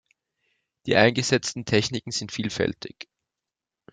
Die 0.87 0.95
eingesetzten 0.95 1.63
Techniken 1.63 2.09
sind 2.09 2.31
vielfältig. 2.31 3.07